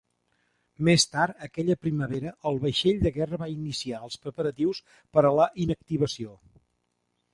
Més 0.87 1.03
tard, 1.15 1.43
aquella 1.47 1.75
primavera 1.83 2.31
el 2.51 2.57
vaixell 2.63 3.03
de 3.05 3.11
guerra 3.19 3.39
va 3.43 3.51
iniciar 3.57 4.01
els 4.09 4.17
preparatius 4.25 4.81
per 5.15 5.25
a 5.33 5.37
la 5.41 5.47
inactivació. 5.67 6.35